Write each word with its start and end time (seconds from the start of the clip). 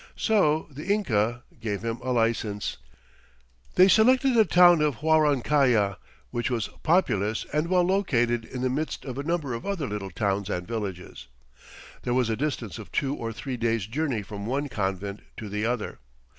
So 0.17 0.67
the 0.71 0.91
Inca 0.91 1.43
gave 1.59 1.83
him 1.83 1.99
a 2.01 2.11
license. 2.11 2.77
They 3.75 3.87
selected 3.87 4.33
the 4.33 4.45
town 4.45 4.81
of 4.81 4.95
Huarancalla, 5.01 5.97
which 6.31 6.49
was 6.49 6.69
populous 6.81 7.45
and 7.53 7.67
well 7.67 7.83
located 7.83 8.43
in 8.43 8.63
the 8.63 8.69
midst 8.71 9.05
of 9.05 9.19
a 9.19 9.23
number 9.23 9.53
of 9.53 9.63
other 9.63 9.85
little 9.85 10.09
towns 10.09 10.49
and 10.49 10.67
villages. 10.67 11.27
There 12.01 12.15
was 12.15 12.31
a 12.31 12.35
distance 12.35 12.79
of 12.79 12.91
two 12.91 13.13
or 13.13 13.31
three 13.31 13.57
days 13.57 13.85
journey 13.85 14.23
from 14.23 14.47
one 14.47 14.69
Convent 14.69 15.19
to 15.37 15.47
the 15.49 15.67
other. 15.67 15.99